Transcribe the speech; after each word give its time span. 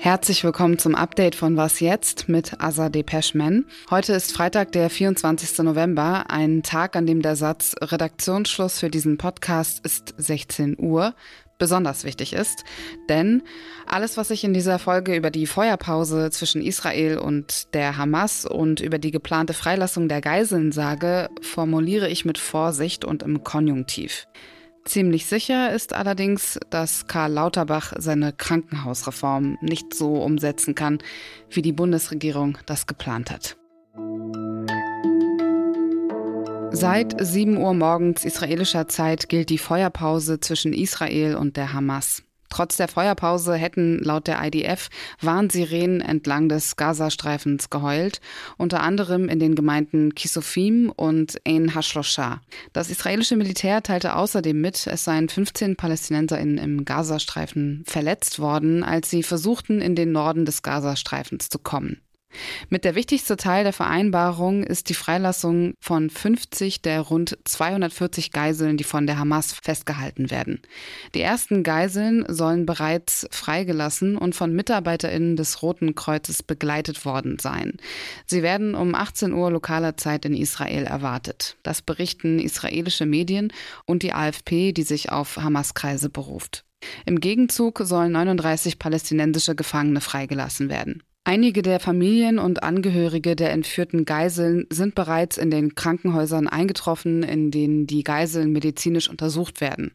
Herzlich 0.00 0.44
willkommen 0.44 0.78
zum 0.78 0.94
Update 0.94 1.34
von 1.34 1.56
Was 1.56 1.80
jetzt 1.80 2.28
mit 2.28 2.60
Azadeh 2.60 3.02
Peschman. 3.02 3.64
Heute 3.90 4.12
ist 4.12 4.32
Freitag, 4.32 4.70
der 4.70 4.90
24. 4.90 5.58
November, 5.58 6.26
ein 6.28 6.62
Tag, 6.62 6.94
an 6.94 7.04
dem 7.04 7.20
der 7.20 7.34
Satz 7.34 7.74
Redaktionsschluss 7.80 8.78
für 8.78 8.90
diesen 8.90 9.18
Podcast 9.18 9.84
ist 9.84 10.14
16 10.16 10.78
Uhr 10.78 11.14
besonders 11.58 12.04
wichtig 12.04 12.32
ist. 12.32 12.62
Denn 13.08 13.42
alles, 13.88 14.16
was 14.16 14.30
ich 14.30 14.44
in 14.44 14.54
dieser 14.54 14.78
Folge 14.78 15.16
über 15.16 15.32
die 15.32 15.48
Feuerpause 15.48 16.30
zwischen 16.30 16.62
Israel 16.62 17.18
und 17.18 17.74
der 17.74 17.96
Hamas 17.96 18.46
und 18.46 18.78
über 18.78 18.98
die 18.98 19.10
geplante 19.10 19.52
Freilassung 19.52 20.08
der 20.08 20.20
Geiseln 20.20 20.70
sage, 20.70 21.28
formuliere 21.42 22.08
ich 22.08 22.24
mit 22.24 22.38
Vorsicht 22.38 23.04
und 23.04 23.24
im 23.24 23.42
Konjunktiv. 23.42 24.28
Ziemlich 24.84 25.26
sicher 25.26 25.72
ist 25.72 25.92
allerdings, 25.92 26.58
dass 26.70 27.06
Karl 27.06 27.32
Lauterbach 27.32 27.92
seine 27.98 28.32
Krankenhausreform 28.32 29.58
nicht 29.60 29.94
so 29.94 30.22
umsetzen 30.22 30.74
kann, 30.74 30.98
wie 31.50 31.62
die 31.62 31.72
Bundesregierung 31.72 32.58
das 32.66 32.86
geplant 32.86 33.30
hat. 33.30 33.56
Seit 36.70 37.16
7 37.18 37.56
Uhr 37.56 37.74
morgens 37.74 38.24
israelischer 38.24 38.88
Zeit 38.88 39.28
gilt 39.28 39.50
die 39.50 39.58
Feuerpause 39.58 40.38
zwischen 40.38 40.72
Israel 40.72 41.34
und 41.34 41.56
der 41.56 41.72
Hamas. 41.72 42.22
Trotz 42.48 42.76
der 42.76 42.88
Feuerpause 42.88 43.54
hätten 43.54 43.98
laut 43.98 44.26
der 44.26 44.42
IDF 44.42 44.88
Warnsirenen 45.20 46.00
entlang 46.00 46.48
des 46.48 46.76
Gazastreifens 46.76 47.70
geheult, 47.70 48.20
unter 48.56 48.82
anderem 48.82 49.28
in 49.28 49.38
den 49.38 49.54
Gemeinden 49.54 50.14
Kisofim 50.14 50.92
und 50.94 51.38
Ein 51.46 51.74
Hashlosha. 51.74 52.40
Das 52.72 52.90
israelische 52.90 53.36
Militär 53.36 53.82
teilte 53.82 54.16
außerdem 54.16 54.60
mit, 54.60 54.86
es 54.86 55.04
seien 55.04 55.28
15 55.28 55.76
PalästinenserInnen 55.76 56.58
im 56.58 56.84
Gazastreifen 56.84 57.84
verletzt 57.86 58.38
worden, 58.38 58.82
als 58.82 59.10
sie 59.10 59.22
versuchten, 59.22 59.80
in 59.80 59.94
den 59.94 60.12
Norden 60.12 60.44
des 60.44 60.62
Gazastreifens 60.62 61.48
zu 61.48 61.58
kommen. 61.58 62.00
Mit 62.68 62.84
der 62.84 62.94
wichtigste 62.94 63.36
Teil 63.36 63.64
der 63.64 63.72
Vereinbarung 63.72 64.62
ist 64.62 64.88
die 64.88 64.94
Freilassung 64.94 65.74
von 65.80 66.10
50 66.10 66.82
der 66.82 67.00
rund 67.00 67.38
240 67.44 68.32
Geiseln, 68.32 68.76
die 68.76 68.84
von 68.84 69.06
der 69.06 69.18
Hamas 69.18 69.52
festgehalten 69.52 70.30
werden. 70.30 70.60
Die 71.14 71.20
ersten 71.20 71.62
Geiseln 71.62 72.24
sollen 72.28 72.66
bereits 72.66 73.26
freigelassen 73.30 74.16
und 74.16 74.34
von 74.34 74.54
Mitarbeiterinnen 74.54 75.36
des 75.36 75.62
Roten 75.62 75.94
Kreuzes 75.94 76.42
begleitet 76.42 77.04
worden 77.04 77.38
sein. 77.38 77.76
Sie 78.26 78.42
werden 78.42 78.74
um 78.74 78.94
18 78.94 79.32
Uhr 79.32 79.50
lokaler 79.50 79.96
Zeit 79.96 80.24
in 80.24 80.34
Israel 80.34 80.84
erwartet. 80.84 81.56
Das 81.62 81.82
berichten 81.82 82.38
israelische 82.38 83.06
Medien 83.06 83.52
und 83.86 84.02
die 84.02 84.12
AFP, 84.12 84.72
die 84.72 84.82
sich 84.82 85.10
auf 85.10 85.36
Hamas-Kreise 85.36 86.08
beruft. 86.08 86.64
Im 87.06 87.20
Gegenzug 87.20 87.80
sollen 87.82 88.12
39 88.12 88.78
palästinensische 88.78 89.54
Gefangene 89.54 90.00
freigelassen 90.00 90.68
werden. 90.68 91.02
Einige 91.28 91.60
der 91.60 91.78
Familien 91.78 92.38
und 92.38 92.62
Angehörige 92.62 93.36
der 93.36 93.52
entführten 93.52 94.06
Geiseln 94.06 94.64
sind 94.70 94.94
bereits 94.94 95.36
in 95.36 95.50
den 95.50 95.74
Krankenhäusern 95.74 96.48
eingetroffen, 96.48 97.22
in 97.22 97.50
denen 97.50 97.86
die 97.86 98.02
Geiseln 98.02 98.50
medizinisch 98.50 99.10
untersucht 99.10 99.60
werden. 99.60 99.92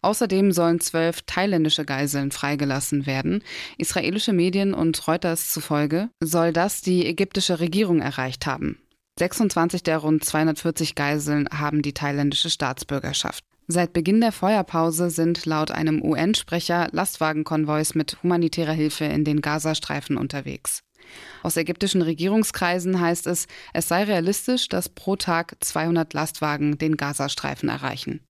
Außerdem 0.00 0.50
sollen 0.50 0.80
zwölf 0.80 1.22
thailändische 1.22 1.84
Geiseln 1.84 2.32
freigelassen 2.32 3.06
werden. 3.06 3.44
Israelische 3.78 4.32
Medien 4.32 4.74
und 4.74 5.06
Reuters 5.06 5.50
zufolge 5.50 6.08
soll 6.18 6.52
das 6.52 6.80
die 6.80 7.06
ägyptische 7.06 7.60
Regierung 7.60 8.00
erreicht 8.00 8.46
haben. 8.46 8.76
26 9.20 9.84
der 9.84 9.98
rund 9.98 10.24
240 10.24 10.96
Geiseln 10.96 11.46
haben 11.52 11.82
die 11.82 11.94
thailändische 11.94 12.50
Staatsbürgerschaft. 12.50 13.44
Seit 13.72 13.94
Beginn 13.94 14.20
der 14.20 14.32
Feuerpause 14.32 15.08
sind 15.08 15.46
laut 15.46 15.70
einem 15.70 16.02
UN-Sprecher 16.02 16.88
Lastwagenkonvois 16.92 17.94
mit 17.94 18.22
humanitärer 18.22 18.74
Hilfe 18.74 19.06
in 19.06 19.24
den 19.24 19.40
Gazastreifen 19.40 20.18
unterwegs. 20.18 20.82
Aus 21.42 21.56
ägyptischen 21.56 22.02
Regierungskreisen 22.02 23.00
heißt 23.00 23.26
es, 23.26 23.46
es 23.72 23.88
sei 23.88 24.04
realistisch, 24.04 24.68
dass 24.68 24.90
pro 24.90 25.16
Tag 25.16 25.56
200 25.60 26.12
Lastwagen 26.12 26.76
den 26.76 26.98
Gazastreifen 26.98 27.70
erreichen. 27.70 28.20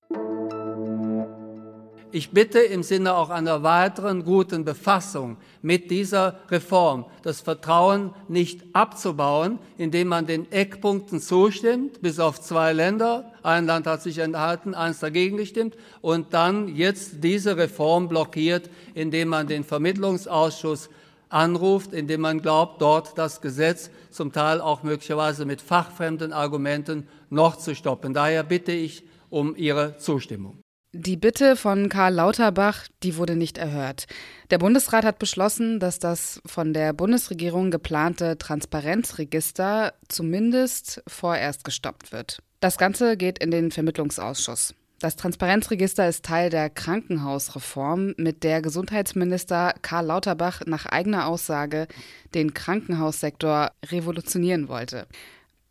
Ich 2.14 2.30
bitte 2.30 2.58
im 2.58 2.82
Sinne 2.82 3.14
auch 3.14 3.30
einer 3.30 3.62
weiteren 3.62 4.22
guten 4.22 4.66
Befassung 4.66 5.38
mit 5.62 5.90
dieser 5.90 6.40
Reform 6.50 7.06
das 7.22 7.40
Vertrauen 7.40 8.10
nicht 8.28 8.62
abzubauen, 8.74 9.58
indem 9.78 10.08
man 10.08 10.26
den 10.26 10.52
Eckpunkten 10.52 11.22
zustimmt, 11.22 12.02
bis 12.02 12.18
auf 12.20 12.38
zwei 12.38 12.74
Länder. 12.74 13.32
Ein 13.42 13.64
Land 13.64 13.86
hat 13.86 14.02
sich 14.02 14.18
enthalten, 14.18 14.74
eins 14.74 15.00
dagegen 15.00 15.38
gestimmt 15.38 15.74
und 16.02 16.34
dann 16.34 16.76
jetzt 16.76 17.24
diese 17.24 17.56
Reform 17.56 18.08
blockiert, 18.08 18.68
indem 18.92 19.28
man 19.28 19.46
den 19.46 19.64
Vermittlungsausschuss 19.64 20.90
anruft, 21.30 21.94
indem 21.94 22.20
man 22.20 22.42
glaubt, 22.42 22.82
dort 22.82 23.16
das 23.16 23.40
Gesetz 23.40 23.90
zum 24.10 24.32
Teil 24.32 24.60
auch 24.60 24.82
möglicherweise 24.82 25.46
mit 25.46 25.62
fachfremden 25.62 26.34
Argumenten 26.34 27.08
noch 27.30 27.56
zu 27.56 27.74
stoppen. 27.74 28.12
Daher 28.12 28.42
bitte 28.42 28.72
ich 28.72 29.02
um 29.30 29.56
Ihre 29.56 29.96
Zustimmung. 29.96 30.61
Die 30.94 31.16
Bitte 31.16 31.56
von 31.56 31.88
Karl 31.88 32.12
Lauterbach, 32.12 32.86
die 33.02 33.16
wurde 33.16 33.34
nicht 33.34 33.56
erhört. 33.56 34.04
Der 34.50 34.58
Bundesrat 34.58 35.06
hat 35.06 35.18
beschlossen, 35.18 35.80
dass 35.80 35.98
das 35.98 36.42
von 36.44 36.74
der 36.74 36.92
Bundesregierung 36.92 37.70
geplante 37.70 38.36
Transparenzregister 38.36 39.94
zumindest 40.08 41.02
vorerst 41.06 41.64
gestoppt 41.64 42.12
wird. 42.12 42.42
Das 42.60 42.76
Ganze 42.76 43.16
geht 43.16 43.38
in 43.38 43.50
den 43.50 43.70
Vermittlungsausschuss. 43.70 44.74
Das 44.98 45.16
Transparenzregister 45.16 46.06
ist 46.06 46.26
Teil 46.26 46.50
der 46.50 46.68
Krankenhausreform, 46.68 48.12
mit 48.18 48.44
der 48.44 48.60
Gesundheitsminister 48.60 49.74
Karl 49.80 50.04
Lauterbach 50.04 50.60
nach 50.66 50.84
eigener 50.84 51.26
Aussage 51.26 51.88
den 52.34 52.52
Krankenhaussektor 52.52 53.70
revolutionieren 53.86 54.68
wollte. 54.68 55.06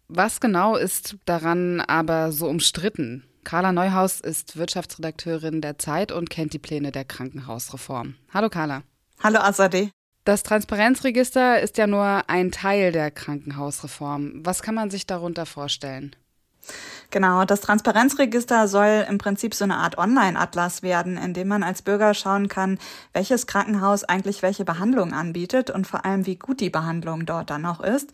Was 0.08 0.40
genau 0.40 0.76
ist 0.76 1.18
daran 1.26 1.80
aber 1.80 2.32
so 2.32 2.48
umstritten? 2.48 3.24
Carla 3.44 3.72
Neuhaus 3.72 4.20
ist 4.20 4.56
Wirtschaftsredakteurin 4.58 5.62
der 5.62 5.80
Zeit 5.80 6.12
und 6.12 6.30
kennt 6.30 6.54
die 6.54 6.60
Pläne 6.60 6.92
der 6.92 7.06
Krankenhausreform. 7.06 8.16
Hallo 8.34 8.50
Carla. 8.50 8.84
Hallo 9.22 9.40
Azadeh. 9.40 9.90
Das 10.26 10.44
Transparenzregister 10.44 11.60
ist 11.60 11.78
ja 11.78 11.88
nur 11.88 12.30
ein 12.30 12.52
Teil 12.52 12.92
der 12.92 13.10
Krankenhausreform. 13.10 14.46
Was 14.46 14.62
kann 14.62 14.76
man 14.76 14.92
sich 14.92 15.08
darunter 15.08 15.48
vorstellen? 15.48 16.16
Genau, 17.10 17.44
das 17.44 17.60
Transparenzregister 17.60 18.70
soll 18.70 19.06
im 19.10 19.18
Prinzip 19.18 19.54
so 19.54 19.66
eine 19.66 19.78
Art 19.78 19.98
Online-Atlas 19.98 20.82
werden, 20.82 21.18
in 21.18 21.34
dem 21.34 21.50
man 21.50 21.64
als 21.64 21.82
Bürger 21.82 22.14
schauen 22.14 22.48
kann, 22.48 22.80
welches 23.12 23.48
Krankenhaus 23.48 24.06
eigentlich 24.06 24.42
welche 24.44 24.64
Behandlung 24.64 25.12
anbietet 25.12 25.72
und 25.72 25.88
vor 25.88 26.06
allem, 26.06 26.26
wie 26.26 26.38
gut 26.38 26.62
die 26.62 26.70
Behandlung 26.70 27.26
dort 27.26 27.50
dann 27.50 27.66
auch 27.66 27.82
ist. 27.82 28.12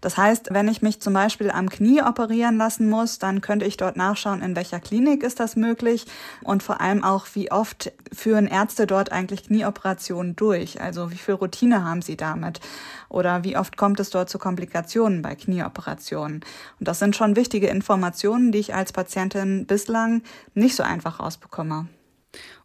Das 0.00 0.16
heißt, 0.16 0.48
wenn 0.50 0.68
ich 0.68 0.82
mich 0.82 1.00
zum 1.00 1.12
Beispiel 1.12 1.50
am 1.50 1.68
Knie 1.68 2.02
operieren 2.02 2.56
lassen 2.56 2.88
muss, 2.88 3.18
dann 3.18 3.40
könnte 3.40 3.66
ich 3.66 3.76
dort 3.76 3.96
nachschauen, 3.96 4.42
in 4.42 4.54
welcher 4.56 4.80
Klinik 4.80 5.22
ist 5.22 5.40
das 5.40 5.56
möglich 5.56 6.06
und 6.42 6.62
vor 6.62 6.80
allem 6.80 7.02
auch, 7.04 7.26
wie 7.34 7.50
oft 7.50 7.92
führen 8.12 8.46
Ärzte 8.46 8.86
dort 8.86 9.12
eigentlich 9.12 9.44
Knieoperationen 9.44 10.36
durch. 10.36 10.80
Also 10.80 11.10
wie 11.10 11.16
viel 11.16 11.34
Routine 11.34 11.84
haben 11.84 12.02
sie 12.02 12.16
damit? 12.16 12.60
Oder 13.08 13.44
wie 13.44 13.56
oft 13.56 13.76
kommt 13.76 14.00
es 14.00 14.10
dort 14.10 14.30
zu 14.30 14.38
Komplikationen 14.38 15.22
bei 15.22 15.34
Knieoperationen? 15.34 16.40
Und 16.78 16.88
das 16.88 16.98
sind 16.98 17.16
schon 17.16 17.36
wichtige 17.36 17.68
Informationen, 17.68 18.52
die 18.52 18.58
ich 18.58 18.74
als 18.74 18.92
Patientin 18.92 19.66
bislang 19.66 20.22
nicht 20.54 20.76
so 20.76 20.82
einfach 20.82 21.20
rausbekomme. 21.20 21.88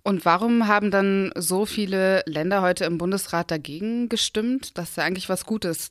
Und 0.03 0.25
warum 0.25 0.67
haben 0.67 0.91
dann 0.91 1.31
so 1.35 1.65
viele 1.65 2.23
Länder 2.25 2.61
heute 2.61 2.83
im 2.83 2.97
Bundesrat 2.97 3.49
dagegen 3.49 4.09
gestimmt? 4.09 4.77
Das 4.77 4.89
ist 4.89 4.97
ja 4.97 5.05
eigentlich 5.05 5.29
was 5.29 5.45
Gutes 5.45 5.89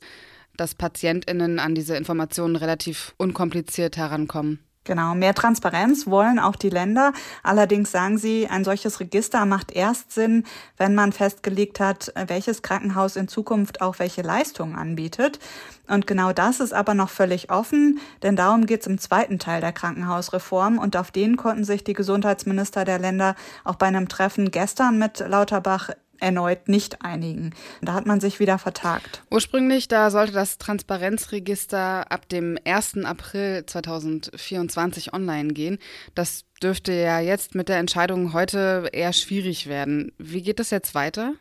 dass 0.57 0.75
PatientInnen 0.75 1.59
an 1.59 1.75
diese 1.75 1.95
Informationen 1.95 2.55
relativ 2.55 3.13
unkompliziert 3.17 3.97
herankommen. 3.97 4.59
Genau, 4.85 5.15
mehr 5.15 5.33
Transparenz 5.33 6.07
wollen 6.07 6.39
auch 6.39 6.57
die 6.57 6.69
Länder. 6.69 7.13
Allerdings 7.41 7.91
sagen 7.91 8.17
sie, 8.17 8.47
ein 8.47 8.65
solches 8.65 8.99
Register 8.99 9.45
macht 9.45 9.71
erst 9.71 10.11
Sinn, 10.11 10.43
wenn 10.75 10.93
man 10.93 11.13
festgelegt 11.13 11.79
hat, 11.79 12.11
welches 12.27 12.61
Krankenhaus 12.61 13.15
in 13.15 13.29
Zukunft 13.29 13.81
auch 13.81 13.99
welche 13.99 14.23
Leistungen 14.23 14.75
anbietet. 14.75 15.39
Und 15.87 16.05
genau 16.05 16.33
das 16.33 16.59
ist 16.59 16.73
aber 16.73 16.95
noch 16.95 17.09
völlig 17.09 17.49
offen, 17.49 17.99
denn 18.23 18.35
darum 18.35 18.65
geht 18.65 18.81
es 18.81 18.87
im 18.87 18.97
zweiten 18.97 19.39
Teil 19.39 19.61
der 19.61 19.71
Krankenhausreform 19.71 20.77
und 20.79 20.97
auf 20.97 21.11
den 21.11 21.37
konnten 21.37 21.63
sich 21.63 21.85
die 21.85 21.93
Gesundheitsminister 21.93 22.83
der 22.83 22.99
Länder 22.99 23.35
auch 23.63 23.75
bei 23.75 23.85
einem 23.85 24.09
Treffen 24.09 24.51
gestern 24.51 24.99
mit 24.99 25.19
Lauterbach 25.19 25.91
erneut 26.23 26.69
nicht 26.69 27.03
einigen. 27.03 27.51
Da 27.81 27.93
hat 27.93 28.05
man 28.05 28.19
sich 28.19 28.39
wieder 28.39 28.57
vertagt. 28.57 29.21
Ursprünglich, 29.29 29.87
da 29.87 30.09
sollte 30.09 30.31
das 30.31 30.57
Transparenzregister 30.57 32.11
ab 32.11 32.29
dem 32.29 32.57
1. 32.65 33.03
April 33.03 33.65
2024 33.65 35.13
online 35.13 35.53
gehen. 35.53 35.77
Das 36.15 36.45
dürfte 36.61 36.93
ja 36.93 37.19
jetzt 37.19 37.55
mit 37.55 37.69
der 37.69 37.77
Entscheidung 37.77 38.33
heute 38.33 38.89
eher 38.93 39.13
schwierig 39.13 39.67
werden. 39.67 40.13
Wie 40.17 40.41
geht 40.41 40.59
das 40.59 40.69
jetzt 40.69 40.95
weiter? 40.95 41.33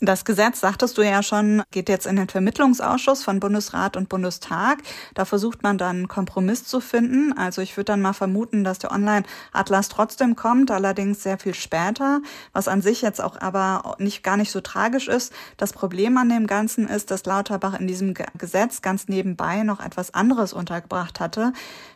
Das 0.00 0.24
Gesetz, 0.24 0.60
sagtest 0.60 0.96
du 0.96 1.02
ja 1.02 1.24
schon, 1.24 1.64
geht 1.72 1.88
jetzt 1.88 2.06
in 2.06 2.14
den 2.14 2.28
Vermittlungsausschuss 2.28 3.24
von 3.24 3.40
Bundesrat 3.40 3.96
und 3.96 4.08
Bundestag. 4.08 4.78
Da 5.14 5.24
versucht 5.24 5.64
man 5.64 5.76
dann 5.76 5.96
einen 5.96 6.08
Kompromiss 6.08 6.62
zu 6.64 6.80
finden. 6.80 7.36
Also 7.36 7.62
ich 7.62 7.76
würde 7.76 7.86
dann 7.86 8.00
mal 8.00 8.12
vermuten, 8.12 8.62
dass 8.62 8.78
der 8.78 8.92
Online-Atlas 8.92 9.88
trotzdem 9.88 10.36
kommt, 10.36 10.70
allerdings 10.70 11.24
sehr 11.24 11.36
viel 11.36 11.52
später, 11.52 12.20
was 12.52 12.68
an 12.68 12.80
sich 12.80 13.02
jetzt 13.02 13.20
auch 13.20 13.40
aber 13.40 13.96
nicht 13.98 14.22
gar 14.22 14.36
nicht 14.36 14.52
so 14.52 14.60
tragisch 14.60 15.08
ist. 15.08 15.32
Das 15.56 15.72
Problem 15.72 16.16
an 16.16 16.28
dem 16.28 16.46
Ganzen 16.46 16.86
ist, 16.86 17.10
dass 17.10 17.24
Lauterbach 17.24 17.80
in 17.80 17.88
diesem 17.88 18.14
Gesetz 18.14 18.82
ganz 18.82 19.08
nebenbei 19.08 19.64
noch 19.64 19.84
etwas 19.84 20.14
anderes 20.14 20.52
untergebracht 20.52 21.18
hatte, 21.18 21.52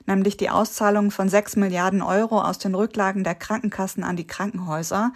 nämlich 0.06 0.37
die 0.37 0.50
Auszahlung 0.50 1.12
von 1.12 1.28
sechs 1.28 1.55
Milliarden 1.55 2.02
Euro 2.02 2.43
aus 2.43 2.58
den 2.58 2.75
Rücklagen 2.75 3.22
der 3.22 3.37
Krankenkassen 3.37 4.02
an 4.02 4.16
die 4.16 4.26
Krankenhäuser. 4.26 5.12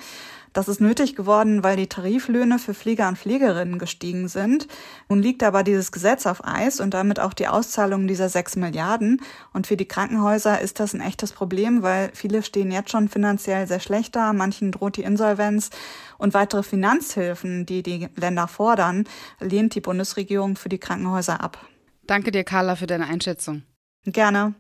Das 0.57 0.69
ist 0.69 0.81
nötig 0.81 1.15
geworden, 1.15 1.63
weil 1.63 1.77
die 1.77 1.87
Tariflöhne 1.87 2.59
für 2.59 2.73
Pfleger 2.73 3.09
und 3.09 3.19
Pflegerinnen 3.19 3.79
gestiegen 3.79 4.27
sind. 4.27 4.69
Nun 5.07 5.21
liegt 5.21 5.43
aber 5.43 5.63
dieses 5.63 5.93
Gesetz 5.93 6.25
auf 6.25 6.43
Eis 6.47 6.81
und 6.81 6.95
damit 6.95 7.21
auch 7.21 7.35
die 7.35 7.47
Auszahlung 7.47 8.09
dieser 8.09 8.31
sechs 8.31 8.57
Milliarden. 8.57 9.21
Und 9.53 9.67
für 9.67 9.77
die 9.77 9.85
Krankenhäuser 9.85 10.59
ist 10.59 10.81
das 10.81 10.95
ein 10.95 11.03
echtes 11.03 11.33
Problem, 11.33 11.83
weil 11.83 12.11
viele 12.15 12.43
stehen 12.43 12.71
jetzt 12.71 12.91
schon 12.91 13.11
finanziell 13.11 13.67
sehr 13.67 13.81
schlecht 13.81 14.17
da. 14.17 14.33
Manchen 14.33 14.73
droht 14.73 14.97
die 14.97 15.03
Insolvenz 15.03 15.69
und 16.17 16.33
weitere 16.33 16.63
Finanzhilfen, 16.63 17.67
die 17.67 17.83
die 17.83 18.09
Länder 18.17 18.49
fordern, 18.49 19.05
lehnt 19.41 19.75
die 19.75 19.83
Bundesregierung 19.83 20.57
für 20.57 20.71
die 20.71 20.79
Krankenhäuser 20.79 21.43
ab. 21.43 21.67
Danke 22.07 22.31
dir, 22.31 22.45
Carla, 22.45 22.77
für 22.77 22.87
deine 22.87 23.09
Einschätzung. 23.09 23.65
Gerne. 24.07 24.55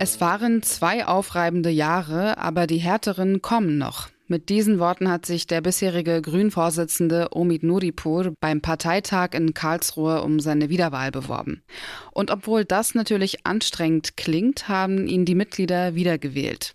Es 0.00 0.20
waren 0.20 0.62
zwei 0.62 1.06
aufreibende 1.06 1.70
Jahre, 1.70 2.38
aber 2.38 2.66
die 2.66 2.78
härteren 2.78 3.42
kommen 3.42 3.78
noch. 3.78 4.08
Mit 4.26 4.48
diesen 4.48 4.78
Worten 4.78 5.08
hat 5.08 5.26
sich 5.26 5.46
der 5.46 5.60
bisherige 5.60 6.20
Grünen-Vorsitzende 6.20 7.28
Omid 7.32 7.62
Nuripur 7.62 8.34
beim 8.40 8.60
Parteitag 8.60 9.34
in 9.34 9.54
Karlsruhe 9.54 10.22
um 10.22 10.40
seine 10.40 10.68
Wiederwahl 10.68 11.10
beworben. 11.10 11.62
Und 12.10 12.30
obwohl 12.30 12.64
das 12.64 12.94
natürlich 12.94 13.46
anstrengend 13.46 14.16
klingt, 14.16 14.66
haben 14.66 15.06
ihn 15.06 15.24
die 15.24 15.34
Mitglieder 15.34 15.94
wiedergewählt. 15.94 16.74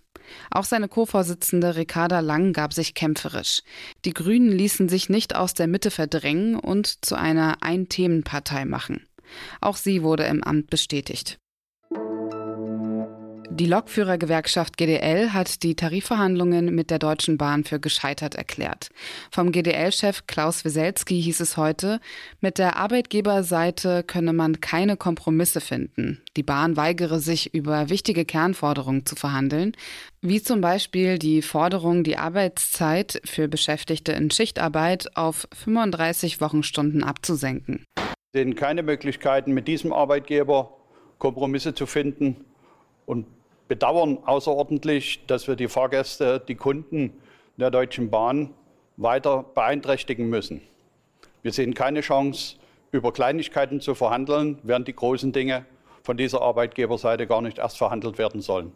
Auch 0.50 0.64
seine 0.64 0.88
Co-Vorsitzende 0.88 1.76
Ricarda 1.76 2.20
Lang 2.20 2.52
gab 2.52 2.72
sich 2.72 2.94
kämpferisch. 2.94 3.62
Die 4.04 4.14
Grünen 4.14 4.52
ließen 4.52 4.88
sich 4.88 5.08
nicht 5.08 5.34
aus 5.34 5.54
der 5.54 5.66
Mitte 5.66 5.90
verdrängen 5.90 6.54
und 6.54 7.04
zu 7.04 7.16
einer 7.16 7.58
Ein-Themen-Partei 7.62 8.64
machen. 8.64 9.06
Auch 9.60 9.76
sie 9.76 10.02
wurde 10.02 10.24
im 10.24 10.42
Amt 10.42 10.70
bestätigt. 10.70 11.38
Die 13.52 13.66
Lokführergewerkschaft 13.66 14.76
GDL 14.76 15.32
hat 15.32 15.64
die 15.64 15.74
Tarifverhandlungen 15.74 16.72
mit 16.72 16.88
der 16.88 17.00
Deutschen 17.00 17.36
Bahn 17.36 17.64
für 17.64 17.80
gescheitert 17.80 18.36
erklärt. 18.36 18.90
Vom 19.32 19.50
GDL-Chef 19.50 20.26
Klaus 20.28 20.64
Weselski 20.64 21.20
hieß 21.20 21.40
es 21.40 21.56
heute, 21.56 22.00
mit 22.40 22.58
der 22.58 22.76
Arbeitgeberseite 22.76 24.04
könne 24.04 24.32
man 24.32 24.60
keine 24.60 24.96
Kompromisse 24.96 25.60
finden. 25.60 26.22
Die 26.36 26.44
Bahn 26.44 26.76
weigere 26.76 27.18
sich, 27.18 27.52
über 27.52 27.90
wichtige 27.90 28.24
Kernforderungen 28.24 29.04
zu 29.04 29.16
verhandeln, 29.16 29.72
wie 30.22 30.40
zum 30.40 30.60
Beispiel 30.60 31.18
die 31.18 31.42
Forderung, 31.42 32.04
die 32.04 32.16
Arbeitszeit 32.16 33.20
für 33.24 33.48
Beschäftigte 33.48 34.12
in 34.12 34.30
Schichtarbeit 34.30 35.16
auf 35.16 35.48
35 35.54 36.40
Wochenstunden 36.40 37.02
abzusenken. 37.02 37.84
Wir 38.32 38.44
sehen 38.44 38.54
keine 38.54 38.84
Möglichkeiten, 38.84 39.52
mit 39.52 39.66
diesem 39.66 39.92
Arbeitgeber 39.92 40.76
Kompromisse 41.18 41.74
zu 41.74 41.86
finden 41.86 42.44
und 43.06 43.26
bedauern 43.70 44.18
außerordentlich, 44.24 45.24
dass 45.28 45.46
wir 45.46 45.54
die 45.54 45.68
Fahrgäste, 45.68 46.40
die 46.40 46.56
Kunden 46.56 47.12
der 47.56 47.70
Deutschen 47.70 48.10
Bahn 48.10 48.52
weiter 48.96 49.44
beeinträchtigen 49.54 50.28
müssen. 50.28 50.60
Wir 51.42 51.52
sehen 51.52 51.72
keine 51.74 52.00
Chance, 52.00 52.56
über 52.90 53.12
Kleinigkeiten 53.12 53.80
zu 53.80 53.94
verhandeln, 53.94 54.58
während 54.64 54.88
die 54.88 54.92
großen 54.96 55.30
Dinge 55.30 55.66
von 56.02 56.16
dieser 56.16 56.42
Arbeitgeberseite 56.42 57.28
gar 57.28 57.42
nicht 57.42 57.58
erst 57.58 57.78
verhandelt 57.78 58.18
werden 58.18 58.40
sollen. 58.40 58.72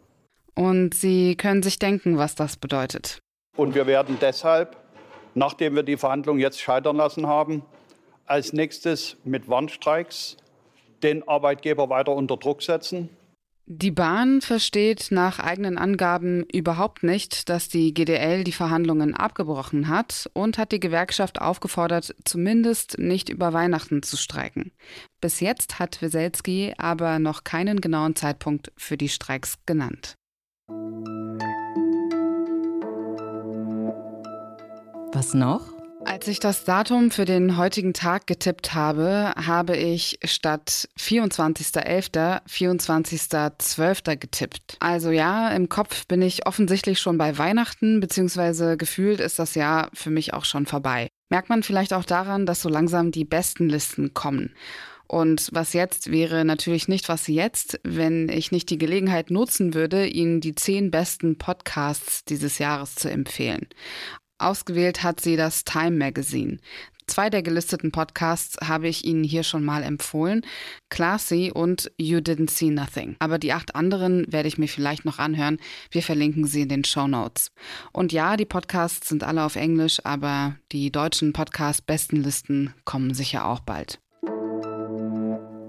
Und 0.55 0.93
Sie 0.93 1.35
können 1.35 1.61
sich 1.61 1.77
denken, 1.77 2.17
was 2.17 2.35
das 2.35 2.55
bedeutet. 2.55 3.19
Und 3.57 3.75
wir 3.75 3.87
werden 3.87 4.17
deshalb, 4.21 4.77
nachdem 5.33 5.75
wir 5.75 5.83
die 5.83 5.97
Verhandlungen 5.97 6.39
jetzt 6.39 6.61
scheitern 6.61 6.95
lassen 6.95 7.27
haben, 7.27 7.65
als 8.25 8.53
nächstes 8.53 9.17
mit 9.25 9.49
Warnstreiks 9.49 10.37
den 11.03 11.27
Arbeitgeber 11.27 11.89
weiter 11.89 12.13
unter 12.13 12.37
Druck 12.37 12.63
setzen 12.63 13.09
die 13.67 13.89
Bahn 13.89 14.41
versteht 14.41 15.07
nach 15.09 15.39
eigenen 15.39 15.79
Angaben 15.79 16.43
überhaupt 16.53 17.01
nicht, 17.01 17.49
dass 17.49 17.67
die 17.67 17.95
GDL 17.95 18.43
die 18.43 18.51
Verhandlungen 18.51 19.15
abgebrochen 19.15 19.87
hat 19.87 20.29
und 20.33 20.59
hat 20.59 20.71
die 20.71 20.79
Gewerkschaft 20.79 21.41
aufgefordert, 21.41 22.15
zumindest 22.25 22.99
nicht 22.99 23.29
über 23.29 23.53
Weihnachten 23.53 24.03
zu 24.03 24.17
streiken. 24.17 24.71
Bis 25.19 25.39
jetzt 25.39 25.79
hat 25.79 25.99
Weselski 26.03 26.75
aber 26.77 27.17
noch 27.17 27.43
keinen 27.43 27.81
genauen 27.81 28.15
Zeitpunkt 28.15 28.71
für 28.77 28.97
die 28.97 29.09
Streiks 29.09 29.57
genannt. 29.65 30.15
Was 35.11 35.33
noch? 35.33 35.74
Als 36.05 36.27
ich 36.27 36.39
das 36.39 36.63
Datum 36.63 37.09
für 37.09 37.25
den 37.25 37.57
heutigen 37.57 37.93
Tag 37.93 38.27
getippt 38.27 38.75
habe, 38.75 39.33
habe 39.35 39.75
ich 39.75 40.19
statt 40.23 40.87
24.11. 40.99 42.41
24.12. 42.47 44.15
getippt. 44.17 44.77
Also 44.79 45.09
ja, 45.09 45.49
im 45.49 45.67
Kopf 45.67 46.05
bin 46.07 46.21
ich 46.21 46.45
offensichtlich 46.45 46.99
schon 46.99 47.17
bei 47.17 47.37
Weihnachten, 47.37 47.99
beziehungsweise 47.99 48.77
gefühlt 48.77 49.19
ist 49.19 49.39
das 49.39 49.55
Jahr 49.55 49.89
für 49.93 50.11
mich 50.11 50.33
auch 50.33 50.45
schon 50.45 50.67
vorbei. 50.67 51.07
Merkt 51.29 51.49
man 51.49 51.63
vielleicht 51.63 51.93
auch 51.93 52.05
daran, 52.05 52.45
dass 52.45 52.61
so 52.61 52.69
langsam 52.69 53.11
die 53.11 53.25
besten 53.25 53.67
Listen 53.67 54.13
kommen. 54.13 54.53
Und 55.07 55.49
was 55.51 55.73
jetzt 55.73 56.11
wäre 56.11 56.45
natürlich 56.45 56.87
nicht 56.87 57.09
was 57.09 57.27
jetzt, 57.27 57.79
wenn 57.83 58.29
ich 58.29 58.51
nicht 58.51 58.69
die 58.69 58.77
Gelegenheit 58.77 59.31
nutzen 59.31 59.73
würde, 59.73 60.07
Ihnen 60.07 60.41
die 60.41 60.55
zehn 60.55 60.91
besten 60.91 61.37
Podcasts 61.37 62.25
dieses 62.25 62.57
Jahres 62.57 62.95
zu 62.95 63.09
empfehlen. 63.09 63.67
Ausgewählt 64.45 65.01
hat 65.01 65.21
sie 65.21 65.37
das 65.37 65.63
Time 65.63 65.97
Magazine. 65.97 66.57
Zwei 67.07 67.31
der 67.31 67.41
gelisteten 67.41 67.91
Podcasts 67.91 68.57
habe 68.63 68.87
ich 68.87 69.03
Ihnen 69.03 69.23
hier 69.23 69.41
schon 69.41 69.65
mal 69.65 69.81
empfohlen. 69.81 70.45
Classy 70.89 71.51
und 71.51 71.91
You 71.97 72.19
Didn't 72.19 72.51
See 72.51 72.69
Nothing. 72.69 73.15
Aber 73.17 73.39
die 73.39 73.53
acht 73.53 73.75
anderen 73.75 74.31
werde 74.31 74.47
ich 74.47 74.59
mir 74.59 74.67
vielleicht 74.67 75.03
noch 75.03 75.17
anhören. 75.17 75.57
Wir 75.89 76.03
verlinken 76.03 76.45
sie 76.45 76.61
in 76.61 76.69
den 76.69 76.83
Show 76.83 77.07
Notes. 77.07 77.51
Und 77.91 78.11
ja, 78.11 78.37
die 78.37 78.45
Podcasts 78.45 79.09
sind 79.09 79.23
alle 79.23 79.43
auf 79.43 79.55
Englisch, 79.55 79.99
aber 80.03 80.57
die 80.71 80.91
deutschen 80.91 81.33
Podcast-Bestenlisten 81.33 82.73
kommen 82.85 83.15
sicher 83.15 83.45
auch 83.45 83.61
bald. 83.61 83.99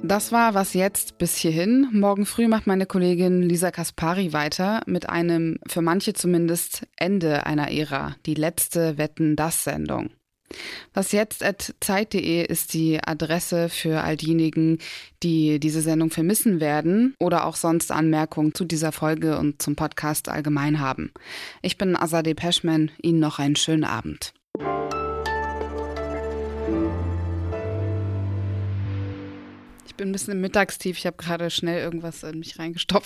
Das 0.06 0.30
war 0.30 0.54
was 0.54 0.72
jetzt 0.72 1.18
bis 1.18 1.36
hierhin. 1.36 1.88
Morgen 1.92 2.26
früh 2.26 2.46
macht 2.46 2.68
meine 2.68 2.86
Kollegin 2.86 3.42
Lisa 3.42 3.72
Kaspari 3.72 4.32
weiter 4.32 4.82
mit 4.86 5.08
einem, 5.08 5.58
für 5.66 5.82
manche 5.82 6.12
zumindest, 6.12 6.86
Ende 6.96 7.44
einer 7.44 7.72
Ära, 7.72 8.14
die 8.24 8.34
letzte 8.34 8.98
Wetten 8.98 9.34
das 9.34 9.64
Sendung. 9.64 10.10
Was 10.94 11.10
jetzt 11.10 11.42
at 11.42 11.74
Zeit.de 11.80 12.46
ist 12.46 12.72
die 12.72 13.00
Adresse 13.02 13.68
für 13.68 14.04
all 14.04 14.16
diejenigen, 14.16 14.78
die 15.24 15.58
diese 15.58 15.80
Sendung 15.80 16.10
vermissen 16.10 16.60
werden 16.60 17.16
oder 17.18 17.44
auch 17.44 17.56
sonst 17.56 17.90
Anmerkungen 17.90 18.54
zu 18.54 18.64
dieser 18.64 18.92
Folge 18.92 19.36
und 19.38 19.60
zum 19.60 19.74
Podcast 19.74 20.28
allgemein 20.28 20.78
haben. 20.78 21.10
Ich 21.62 21.78
bin 21.78 21.96
Azadeh 21.96 22.34
Peschman. 22.34 22.92
Ihnen 23.02 23.18
noch 23.18 23.40
einen 23.40 23.56
schönen 23.56 23.82
Abend. 23.82 24.35
Bin 29.96 30.08
ein 30.08 30.12
bisschen 30.12 30.34
im 30.34 30.40
Mittagstief. 30.40 30.98
Ich 30.98 31.06
habe 31.06 31.16
gerade 31.16 31.50
schnell 31.50 31.80
irgendwas 31.80 32.22
in 32.22 32.38
mich 32.38 32.58
reingestopft. 32.58 33.04